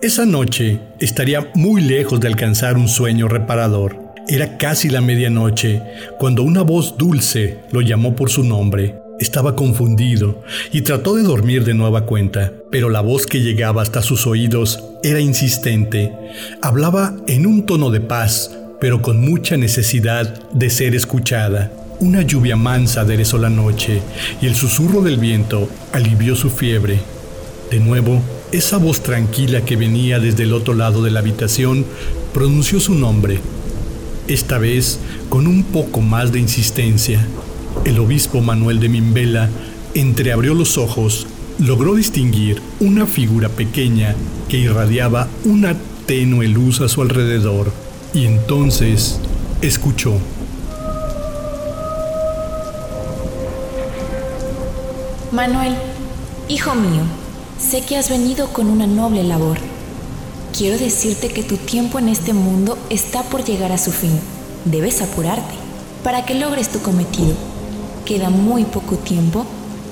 Esa 0.00 0.24
noche 0.24 0.80
estaría 1.00 1.50
muy 1.54 1.82
lejos 1.82 2.18
de 2.18 2.28
alcanzar 2.28 2.78
un 2.78 2.88
sueño 2.88 3.28
reparador. 3.28 3.98
Era 4.26 4.56
casi 4.56 4.88
la 4.88 5.02
medianoche 5.02 5.82
cuando 6.18 6.42
una 6.42 6.62
voz 6.62 6.96
dulce 6.96 7.58
lo 7.72 7.82
llamó 7.82 8.16
por 8.16 8.30
su 8.30 8.42
nombre. 8.42 8.96
Estaba 9.20 9.54
confundido 9.54 10.42
y 10.72 10.80
trató 10.80 11.14
de 11.14 11.22
dormir 11.22 11.64
de 11.64 11.74
nueva 11.74 12.06
cuenta, 12.06 12.54
pero 12.70 12.88
la 12.88 13.02
voz 13.02 13.26
que 13.26 13.40
llegaba 13.40 13.82
hasta 13.82 14.00
sus 14.02 14.26
oídos 14.26 14.82
era 15.02 15.20
insistente. 15.20 16.12
Hablaba 16.62 17.14
en 17.26 17.46
un 17.46 17.66
tono 17.66 17.90
de 17.90 18.00
paz, 18.00 18.50
pero 18.80 19.02
con 19.02 19.20
mucha 19.20 19.58
necesidad 19.58 20.42
de 20.52 20.70
ser 20.70 20.94
escuchada. 20.94 21.70
Una 21.98 22.22
lluvia 22.22 22.56
mansa 22.56 23.00
aderezó 23.00 23.38
la 23.38 23.48
noche 23.48 24.02
y 24.42 24.46
el 24.46 24.54
susurro 24.54 25.00
del 25.00 25.18
viento 25.18 25.68
alivió 25.92 26.36
su 26.36 26.50
fiebre. 26.50 27.00
De 27.70 27.80
nuevo, 27.80 28.20
esa 28.52 28.76
voz 28.76 29.02
tranquila 29.02 29.64
que 29.64 29.76
venía 29.76 30.18
desde 30.20 30.42
el 30.42 30.52
otro 30.52 30.74
lado 30.74 31.02
de 31.02 31.10
la 31.10 31.20
habitación 31.20 31.86
pronunció 32.34 32.80
su 32.80 32.94
nombre 32.94 33.40
esta 34.28 34.58
vez 34.58 34.98
con 35.28 35.46
un 35.46 35.62
poco 35.64 36.00
más 36.00 36.32
de 36.32 36.40
insistencia. 36.40 37.26
El 37.84 37.98
obispo 37.98 38.40
Manuel 38.40 38.80
de 38.80 38.88
Mimbela 38.88 39.48
entreabrió 39.94 40.54
los 40.54 40.78
ojos, 40.78 41.26
logró 41.58 41.94
distinguir 41.94 42.60
una 42.80 43.06
figura 43.06 43.48
pequeña 43.48 44.14
que 44.48 44.58
irradiaba 44.58 45.28
una 45.44 45.76
tenue 46.06 46.48
luz 46.48 46.80
a 46.80 46.88
su 46.88 47.02
alrededor 47.02 47.72
y 48.12 48.26
entonces 48.26 49.18
escuchó. 49.62 50.18
Manuel, 55.36 55.76
hijo 56.48 56.74
mío, 56.74 57.02
sé 57.60 57.82
que 57.82 57.98
has 57.98 58.08
venido 58.08 58.54
con 58.54 58.70
una 58.70 58.86
noble 58.86 59.22
labor 59.22 59.58
Quiero 60.56 60.78
decirte 60.78 61.28
que 61.28 61.42
tu 61.42 61.58
tiempo 61.58 61.98
en 61.98 62.08
este 62.08 62.32
mundo 62.32 62.78
está 62.88 63.22
por 63.22 63.44
llegar 63.44 63.70
a 63.70 63.76
su 63.76 63.92
fin. 63.92 64.18
Debes 64.64 65.02
apurarte 65.02 65.54
para 66.02 66.24
que 66.24 66.34
logres 66.36 66.70
tu 66.70 66.80
cometido. 66.80 67.34
Queda 68.06 68.30
muy 68.30 68.64
poco 68.64 68.96
tiempo 68.96 69.44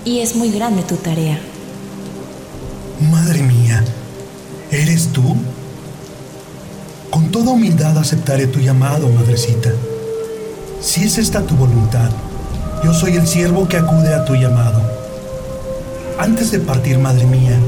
y 0.07 0.21
es 0.21 0.35
muy 0.35 0.51
grande 0.51 0.83
tu 0.83 0.97
tarea. 0.97 1.39
Madre 3.11 3.43
mía, 3.43 3.85
¿eres 4.71 5.09
tú? 5.09 5.37
Con 7.11 7.31
toda 7.31 7.51
humildad 7.51 7.99
aceptaré 7.99 8.47
tu 8.47 8.61
llamado, 8.61 9.11
madrecita. 9.11 9.73
Si 10.81 11.05
es 11.05 11.19
esta 11.19 11.43
tu 11.43 11.55
voluntad, 11.55 12.09
yo 12.83 12.95
soy 12.95 13.17
el 13.17 13.27
siervo 13.27 13.69
que 13.69 13.77
acude 13.77 14.15
a 14.15 14.25
tu 14.25 14.35
llamado. 14.37 15.04
Antes 16.18 16.52
de 16.52 16.61
partir, 16.61 16.99
madre 16.99 17.26
mía, 17.26 17.59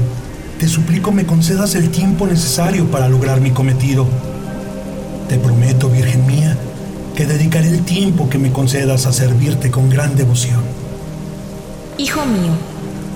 te 0.57 0.69
suplico 0.69 1.11
me 1.11 1.25
concedas 1.25 1.75
el 1.75 1.91
tiempo 1.91 2.25
necesario 2.25 2.89
para 2.89 3.09
lograr 3.09 3.41
mi 3.41 3.51
cometido. 3.51 4.07
Te 5.27 5.37
prometo, 5.37 5.89
Virgen 5.89 6.25
mía, 6.25 6.55
que 7.13 7.25
dedicaré 7.25 7.67
el 7.67 7.83
tiempo 7.83 8.29
que 8.29 8.37
me 8.37 8.53
concedas 8.53 9.05
a 9.05 9.11
servirte 9.11 9.69
con 9.69 9.89
gran 9.89 10.15
devoción. 10.15 10.61
Hijo 11.97 12.25
mío, 12.25 12.53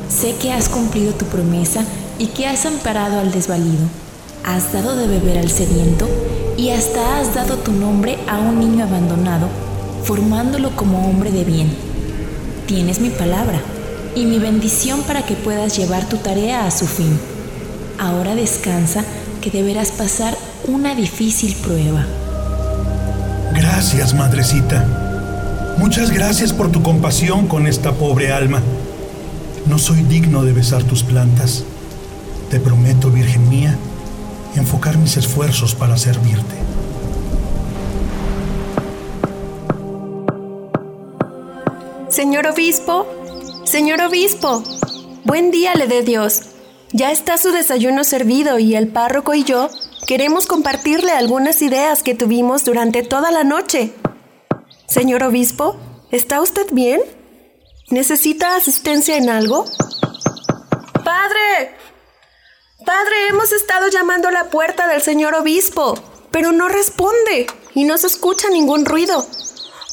sé 0.09 0.35
que 0.35 0.51
has 0.51 0.67
cumplido 0.67 1.13
tu 1.13 1.25
promesa 1.25 1.85
y 2.19 2.27
que 2.27 2.45
has 2.45 2.65
amparado 2.65 3.21
al 3.21 3.31
desvalido. 3.31 3.85
Has 4.43 4.73
dado 4.73 4.97
de 4.97 5.07
beber 5.07 5.37
al 5.37 5.49
sediento 5.49 6.09
y 6.57 6.71
hasta 6.71 7.19
has 7.19 7.33
dado 7.33 7.55
tu 7.55 7.71
nombre 7.71 8.17
a 8.27 8.37
un 8.37 8.59
niño 8.59 8.83
abandonado, 8.83 9.47
formándolo 10.03 10.75
como 10.75 11.09
hombre 11.09 11.31
de 11.31 11.45
bien. 11.45 11.73
Tienes 12.67 12.99
mi 12.99 13.09
palabra 13.09 13.61
y 14.15 14.25
mi 14.25 14.39
bendición 14.39 15.03
para 15.03 15.25
que 15.25 15.35
puedas 15.35 15.77
llevar 15.77 16.07
tu 16.07 16.17
tarea 16.17 16.65
a 16.65 16.71
su 16.71 16.85
fin. 16.85 17.19
Ahora 17.99 18.35
descansa 18.35 19.03
que 19.41 19.51
deberás 19.51 19.91
pasar 19.91 20.37
una 20.67 20.95
difícil 20.95 21.55
prueba. 21.55 22.05
Gracias, 23.53 24.13
madrecita. 24.13 25.75
Muchas 25.77 26.11
gracias 26.11 26.53
por 26.53 26.71
tu 26.71 26.83
compasión 26.83 27.47
con 27.47 27.67
esta 27.67 27.93
pobre 27.93 28.31
alma. 28.31 28.61
No 29.67 29.77
soy 29.77 30.03
digno 30.03 30.43
de 30.43 30.53
besar 30.53 30.83
tus 30.83 31.03
plantas. 31.03 31.63
Te 32.49 32.59
prometo, 32.59 33.09
Virgen 33.09 33.47
mía, 33.49 33.77
enfocar 34.55 34.97
mis 34.97 35.17
esfuerzos 35.17 35.75
para 35.75 35.97
servirte. 35.97 36.55
Señor 42.09 42.45
obispo, 42.47 43.07
señor 43.71 44.01
obispo, 44.01 44.61
buen 45.23 45.49
día 45.49 45.73
le 45.75 45.87
dé 45.87 46.01
Dios. 46.01 46.41
Ya 46.91 47.09
está 47.09 47.37
su 47.37 47.51
desayuno 47.53 48.03
servido 48.03 48.59
y 48.59 48.75
el 48.75 48.89
párroco 48.89 49.33
y 49.33 49.45
yo 49.45 49.69
queremos 50.07 50.45
compartirle 50.45 51.13
algunas 51.13 51.61
ideas 51.61 52.03
que 52.03 52.13
tuvimos 52.13 52.65
durante 52.65 53.01
toda 53.01 53.31
la 53.31 53.45
noche. 53.45 53.93
Señor 54.87 55.23
obispo, 55.23 55.77
¿está 56.11 56.41
usted 56.41 56.67
bien? 56.73 56.99
¿Necesita 57.89 58.57
asistencia 58.57 59.15
en 59.15 59.29
algo? 59.29 59.63
¡Padre! 61.05 61.73
Padre, 62.85 63.27
hemos 63.29 63.53
estado 63.53 63.87
llamando 63.87 64.27
a 64.27 64.31
la 64.31 64.49
puerta 64.49 64.85
del 64.89 65.01
señor 65.01 65.33
obispo, 65.33 65.97
pero 66.29 66.51
no 66.51 66.67
responde 66.67 67.47
y 67.73 67.85
no 67.85 67.97
se 67.97 68.07
escucha 68.07 68.49
ningún 68.49 68.83
ruido. 68.83 69.25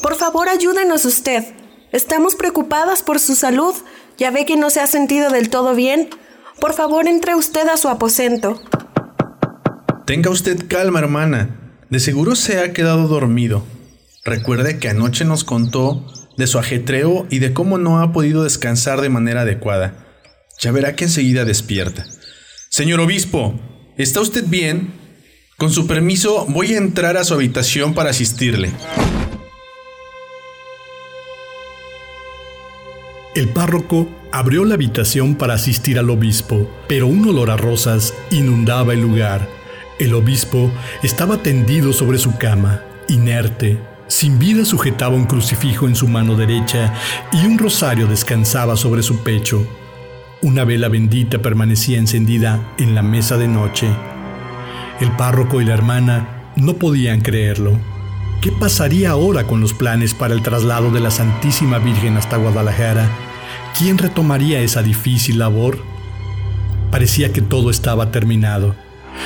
Por 0.03 0.17
favor, 0.17 0.49
ayúdenos 0.49 1.05
usted. 1.05 1.58
Estamos 1.92 2.35
preocupadas 2.35 3.02
por 3.02 3.18
su 3.18 3.35
salud. 3.35 3.75
Ya 4.18 4.30
ve 4.30 4.45
que 4.45 4.57
no 4.57 4.71
se 4.71 4.80
ha 4.80 4.87
sentido 4.87 5.30
del 5.30 5.49
todo 5.49 5.75
bien. 5.75 6.11
Por 6.61 6.75
favor, 6.75 7.07
entre 7.07 7.35
usted 7.35 7.66
a 7.68 7.76
su 7.76 7.88
aposento. 7.88 8.61
Tenga 10.07 10.30
usted 10.30 10.66
calma, 10.68 10.99
hermana. 10.99 11.76
De 11.88 12.00
seguro 12.00 12.35
se 12.35 12.61
ha 12.61 12.73
quedado 12.73 13.09
dormido. 13.09 13.64
Recuerde 14.25 14.78
que 14.78 14.88
anoche 14.88 15.25
nos 15.25 15.45
contó 15.45 16.04
de 16.37 16.47
su 16.47 16.59
ajetreo 16.59 17.26
y 17.30 17.38
de 17.38 17.52
cómo 17.52 17.78
no 17.78 18.00
ha 18.00 18.12
podido 18.12 18.45
descansar 18.45 19.00
de 19.00 19.09
manera 19.09 19.42
adecuada. 19.42 20.07
Ya 20.61 20.73
verá 20.73 20.97
que 20.97 21.04
enseguida 21.04 21.45
despierta. 21.45 22.04
Señor 22.68 23.00
obispo, 23.00 23.59
¿está 23.97 24.21
usted 24.21 24.45
bien? 24.47 24.92
Con 25.57 25.71
su 25.73 25.87
permiso, 25.87 26.47
voy 26.49 26.75
a 26.75 26.78
entrar 26.78 27.16
a 27.16 27.25
su 27.25 27.35
habitación 27.35 27.95
para 27.95 28.11
asistirle. 28.11 28.73
El 33.38 33.50
párroco 33.50 34.09
abrió 34.33 34.64
la 34.64 34.75
habitación 34.75 35.37
para 35.37 35.54
asistir 35.54 35.97
al 36.00 36.11
obispo, 36.11 36.68
pero 36.88 37.07
un 37.07 37.25
olor 37.28 37.52
a 37.52 37.57
rosas 37.57 38.12
inundaba 38.33 38.95
el 38.95 39.00
lugar. 39.00 39.49
El 40.00 40.14
obispo 40.14 40.73
estaba 41.04 41.40
tendido 41.40 41.92
sobre 41.92 42.18
su 42.18 42.37
cama, 42.37 42.83
inerte. 43.07 43.78
Sin 44.09 44.40
vida 44.40 44.64
sujetaba 44.64 45.14
un 45.14 45.26
crucifijo 45.26 45.87
en 45.87 45.95
su 45.95 46.09
mano 46.09 46.35
derecha 46.35 46.92
y 47.33 47.47
un 47.47 47.59
rosario 47.59 48.09
descansaba 48.09 48.76
sobre 48.76 49.04
su 49.04 49.23
pecho. 49.23 49.64
Una 50.42 50.64
vela 50.64 50.88
bendita 50.88 51.38
permanecía 51.38 51.99
encendida 51.99 52.75
en 52.76 52.97
la 52.97 53.02
mesa 53.04 53.37
de 53.37 53.47
noche. 53.47 53.87
El 55.00 55.12
párroco 55.12 55.61
y 55.61 55.64
la 55.64 55.75
hermana 55.75 56.50
no 56.57 56.75
podían 56.75 57.21
creerlo. 57.21 57.78
¿Qué 58.40 58.50
pasaría 58.50 59.11
ahora 59.11 59.47
con 59.47 59.61
los 59.61 59.75
planes 59.75 60.12
para 60.12 60.35
el 60.35 60.42
traslado 60.42 60.90
de 60.90 60.99
la 60.99 61.12
Santísima 61.12 61.78
Virgen 61.78 62.16
hasta 62.16 62.37
Guadalajara? 62.37 63.28
¿Quién 63.78 63.99
retomaría 63.99 64.61
esa 64.61 64.83
difícil 64.83 65.38
labor? 65.38 65.78
Parecía 66.90 67.33
que 67.33 67.43
todo 67.43 67.71
estaba 67.71 68.11
terminado. 68.11 68.75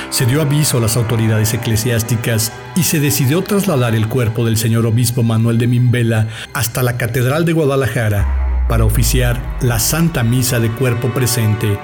Se 0.09 0.25
dio 0.25 0.41
aviso 0.41 0.77
a 0.77 0.81
las 0.81 0.97
autoridades 0.97 1.53
eclesiásticas 1.53 2.51
y 2.75 2.83
se 2.83 2.99
decidió 2.99 3.41
trasladar 3.41 3.95
el 3.95 4.07
cuerpo 4.07 4.45
del 4.45 4.57
señor 4.57 4.85
obispo 4.85 5.23
Manuel 5.23 5.57
de 5.57 5.67
Mimbela 5.67 6.27
hasta 6.53 6.83
la 6.83 6.97
Catedral 6.97 7.45
de 7.45 7.53
Guadalajara 7.53 8.65
para 8.67 8.85
oficiar 8.85 9.57
la 9.61 9.79
Santa 9.79 10.23
Misa 10.23 10.59
de 10.59 10.69
cuerpo 10.69 11.09
presente. 11.09 11.77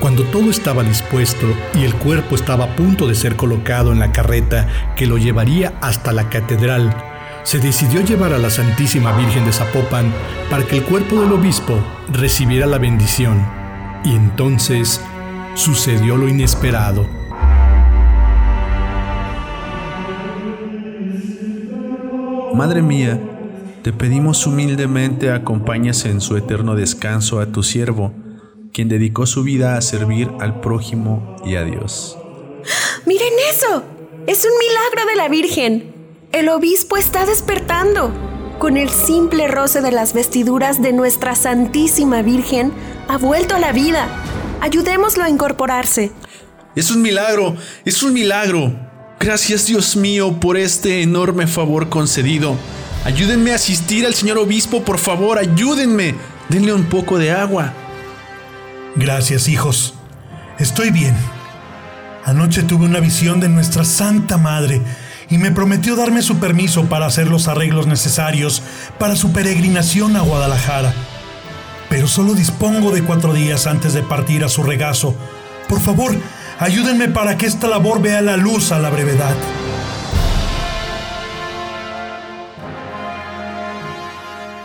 Cuando 0.00 0.24
todo 0.24 0.50
estaba 0.50 0.82
dispuesto 0.82 1.46
y 1.74 1.84
el 1.84 1.94
cuerpo 1.94 2.34
estaba 2.34 2.64
a 2.64 2.76
punto 2.76 3.06
de 3.06 3.14
ser 3.14 3.36
colocado 3.36 3.92
en 3.92 4.00
la 4.00 4.10
carreta 4.10 4.66
que 4.96 5.06
lo 5.06 5.16
llevaría 5.16 5.74
hasta 5.80 6.12
la 6.12 6.28
catedral, 6.28 7.11
se 7.44 7.58
decidió 7.58 8.02
llevar 8.02 8.32
a 8.32 8.38
la 8.38 8.50
Santísima 8.50 9.12
Virgen 9.16 9.44
de 9.44 9.52
Zapopan 9.52 10.12
para 10.50 10.64
que 10.64 10.76
el 10.76 10.84
cuerpo 10.84 11.20
del 11.20 11.32
obispo 11.32 11.78
recibiera 12.12 12.66
la 12.66 12.78
bendición. 12.78 13.44
Y 14.04 14.14
entonces 14.14 15.00
sucedió 15.54 16.16
lo 16.16 16.28
inesperado. 16.28 17.06
Madre 22.54 22.82
mía, 22.82 23.18
te 23.82 23.92
pedimos 23.92 24.46
humildemente 24.46 25.32
acompañes 25.32 26.04
en 26.04 26.20
su 26.20 26.36
eterno 26.36 26.76
descanso 26.76 27.40
a 27.40 27.46
tu 27.46 27.62
siervo, 27.62 28.12
quien 28.72 28.88
dedicó 28.88 29.26
su 29.26 29.42
vida 29.42 29.76
a 29.76 29.80
servir 29.80 30.30
al 30.38 30.60
prójimo 30.60 31.36
y 31.44 31.56
a 31.56 31.64
Dios. 31.64 32.16
¡Miren 33.06 33.32
eso! 33.50 33.82
Es 34.26 34.44
un 34.44 34.52
milagro 34.58 35.10
de 35.10 35.16
la 35.16 35.28
Virgen. 35.28 35.91
El 36.32 36.48
obispo 36.48 36.96
está 36.96 37.26
despertando. 37.26 38.10
Con 38.58 38.78
el 38.78 38.88
simple 38.88 39.48
roce 39.48 39.82
de 39.82 39.92
las 39.92 40.14
vestiduras 40.14 40.80
de 40.80 40.94
nuestra 40.94 41.36
Santísima 41.36 42.22
Virgen, 42.22 42.72
ha 43.06 43.18
vuelto 43.18 43.54
a 43.54 43.58
la 43.58 43.72
vida. 43.72 44.08
Ayudémoslo 44.62 45.24
a 45.24 45.28
incorporarse. 45.28 46.10
Es 46.74 46.90
un 46.90 47.02
milagro, 47.02 47.54
es 47.84 48.02
un 48.02 48.14
milagro. 48.14 48.72
Gracias 49.20 49.66
Dios 49.66 49.94
mío 49.94 50.40
por 50.40 50.56
este 50.56 51.02
enorme 51.02 51.46
favor 51.46 51.90
concedido. 51.90 52.56
Ayúdenme 53.04 53.52
a 53.52 53.56
asistir 53.56 54.06
al 54.06 54.14
señor 54.14 54.38
obispo, 54.38 54.82
por 54.82 54.96
favor, 54.96 55.38
ayúdenme. 55.38 56.14
Denle 56.48 56.72
un 56.72 56.84
poco 56.84 57.18
de 57.18 57.30
agua. 57.30 57.74
Gracias, 58.96 59.48
hijos. 59.48 59.92
Estoy 60.58 60.92
bien. 60.92 61.14
Anoche 62.24 62.62
tuve 62.62 62.86
una 62.86 63.00
visión 63.00 63.38
de 63.38 63.50
nuestra 63.50 63.84
Santa 63.84 64.38
Madre 64.38 64.80
y 65.30 65.38
me 65.38 65.50
prometió 65.50 65.96
darme 65.96 66.22
su 66.22 66.38
permiso 66.38 66.86
para 66.86 67.06
hacer 67.06 67.28
los 67.28 67.48
arreglos 67.48 67.86
necesarios 67.86 68.62
para 68.98 69.16
su 69.16 69.32
peregrinación 69.32 70.16
a 70.16 70.20
Guadalajara 70.20 70.94
pero 71.92 72.08
solo 72.08 72.32
dispongo 72.32 72.90
de 72.90 73.02
cuatro 73.04 73.34
días 73.34 73.66
antes 73.66 73.92
de 73.92 74.02
partir 74.02 74.44
a 74.44 74.48
su 74.48 74.62
regazo. 74.62 75.14
Por 75.68 75.78
favor, 75.78 76.16
ayúdenme 76.58 77.08
para 77.08 77.36
que 77.36 77.44
esta 77.44 77.68
labor 77.68 78.00
vea 78.00 78.22
la 78.22 78.38
luz 78.38 78.72
a 78.72 78.78
la 78.78 78.88
brevedad. 78.88 79.34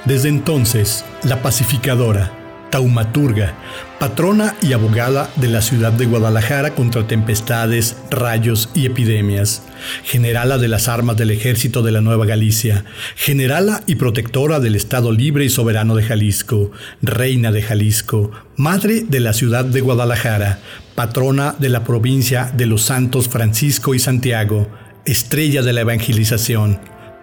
Desde 0.05 0.29
entonces, 0.29 1.03
la 1.23 1.41
pacificadora, 1.41 2.31
taumaturga, 2.69 3.53
patrona 3.99 4.55
y 4.61 4.73
abogada 4.73 5.29
de 5.35 5.47
la 5.47 5.61
ciudad 5.61 5.91
de 5.91 6.05
Guadalajara 6.05 6.75
contra 6.75 7.07
tempestades, 7.07 7.97
rayos 8.09 8.69
y 8.73 8.85
epidemias, 8.85 9.63
generala 10.03 10.57
de 10.57 10.67
las 10.67 10.87
armas 10.87 11.17
del 11.17 11.31
ejército 11.31 11.81
de 11.81 11.91
la 11.91 12.01
Nueva 12.01 12.25
Galicia, 12.25 12.85
generala 13.15 13.83
y 13.87 13.95
protectora 13.95 14.59
del 14.59 14.75
Estado 14.75 15.11
libre 15.11 15.45
y 15.45 15.49
soberano 15.49 15.95
de 15.95 16.03
Jalisco, 16.03 16.71
reina 17.01 17.51
de 17.51 17.61
Jalisco, 17.61 18.31
madre 18.55 19.03
de 19.07 19.19
la 19.19 19.33
ciudad 19.33 19.65
de 19.65 19.81
Guadalajara, 19.81 20.59
patrona 20.95 21.55
de 21.57 21.69
la 21.69 21.83
provincia 21.83 22.51
de 22.55 22.65
los 22.65 22.83
Santos 22.83 23.29
Francisco 23.29 23.95
y 23.95 23.99
Santiago, 23.99 24.67
estrella 25.05 25.61
de 25.61 25.73
la 25.73 25.81
evangelización, 25.81 26.79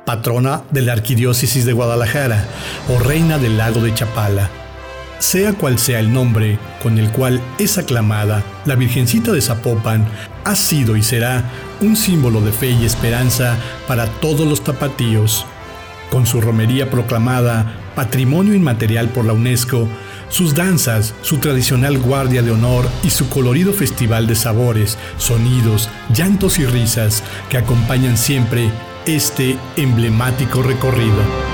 patrona 0.06 0.62
de 0.70 0.82
la 0.82 0.92
Arquidiócesis 0.92 1.64
de 1.64 1.72
Guadalajara 1.72 2.44
o 2.88 2.98
reina 2.98 3.38
del 3.38 3.56
lago 3.56 3.80
de 3.80 3.94
Chapala 3.94 4.63
sea 5.24 5.54
cual 5.54 5.78
sea 5.78 6.00
el 6.00 6.12
nombre 6.12 6.58
con 6.82 6.98
el 6.98 7.10
cual 7.10 7.40
es 7.58 7.78
aclamada, 7.78 8.44
la 8.66 8.74
Virgencita 8.74 9.32
de 9.32 9.40
Zapopan 9.40 10.06
ha 10.44 10.54
sido 10.54 10.98
y 10.98 11.02
será 11.02 11.50
un 11.80 11.96
símbolo 11.96 12.42
de 12.42 12.52
fe 12.52 12.70
y 12.70 12.84
esperanza 12.84 13.56
para 13.88 14.06
todos 14.06 14.46
los 14.46 14.62
tapatíos. 14.62 15.46
Con 16.10 16.26
su 16.26 16.42
romería 16.42 16.90
proclamada 16.90 17.74
Patrimonio 17.96 18.52
Inmaterial 18.52 19.08
por 19.08 19.24
la 19.24 19.32
UNESCO, 19.32 19.88
sus 20.28 20.54
danzas, 20.54 21.14
su 21.22 21.38
tradicional 21.38 21.98
guardia 21.98 22.42
de 22.42 22.50
honor 22.50 22.84
y 23.02 23.08
su 23.08 23.30
colorido 23.30 23.72
festival 23.72 24.26
de 24.26 24.34
sabores, 24.34 24.98
sonidos, 25.16 25.88
llantos 26.14 26.58
y 26.58 26.66
risas 26.66 27.22
que 27.48 27.56
acompañan 27.56 28.18
siempre 28.18 28.70
este 29.06 29.56
emblemático 29.76 30.62
recorrido. 30.62 31.53